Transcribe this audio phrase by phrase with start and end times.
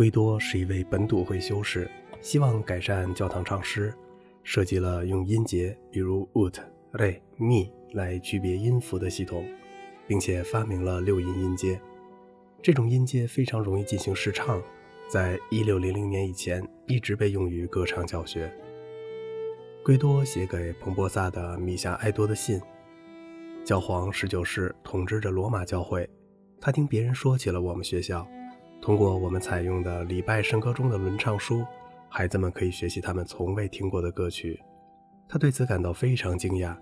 [0.00, 1.86] 圭多是一位本笃会修士，
[2.22, 3.92] 希望改善教堂唱诗，
[4.42, 6.54] 设计了用音节，比如 ut、
[6.92, 9.46] re、mi 来区别音符的系统，
[10.06, 11.78] 并且发明了六音音阶。
[12.62, 14.62] 这种音阶非常容易进行试唱，
[15.06, 18.50] 在一六零零年以前一直被用于歌唱教学。
[19.84, 22.58] 圭多写给彭博萨的米夏埃多的信。
[23.66, 26.08] 教皇十九世统治着罗马教会，
[26.58, 28.26] 他听别人说起了我们学校。
[28.80, 31.64] 通过我们采用的礼拜圣歌中的轮唱书，
[32.08, 34.58] 孩子们可以学习他们从未听过的歌曲。
[35.28, 36.74] 他对此感到非常惊讶，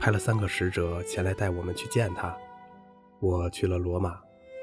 [0.00, 2.36] 派了三个使者前来带我们去见他。
[3.20, 4.18] 我去了罗马，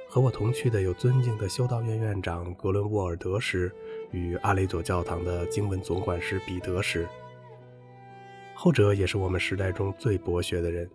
[0.10, 3.74] 和我同去的有尊敬的修道院院长格伦沃尔德师
[4.12, 7.08] 与阿雷佐教堂的经文总管师彼得师。
[8.54, 10.88] 后者也是我们时代中最博学的人。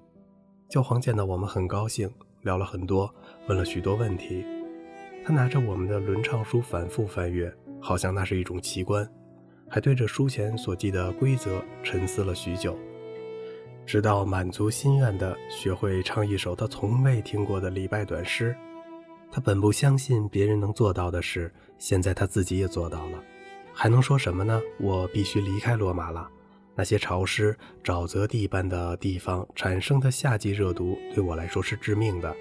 [0.69, 2.09] 教皇见到我们很高兴，
[2.43, 3.13] 聊了很多，
[3.49, 4.45] 问了许多问题。
[5.25, 9.07] 他拿着我们的轮唱书反复翻阅，好像那是一种奇观，
[9.69, 12.79] 还对着书前所记的规则沉思了许久，
[13.85, 18.57] 直到满足心愿地学会唱一首他从未听过的礼拜短诗。
[19.31, 23.23] 他本不相信别人能做到的事，现在他自己也做到了，
[23.75, 24.59] 还能说什么呢？
[24.81, 26.27] 我必须离开罗马了。
[26.75, 32.35] 那些潮湿沼泽地般的地方产生的夏季热毒对我来说是致命的。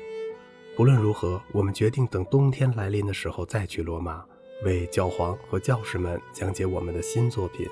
[0.77, 4.23] 不论如何，我们决定等冬天来临的时候再去罗马，
[4.63, 7.67] 为教皇和教士们讲解我们的新作品。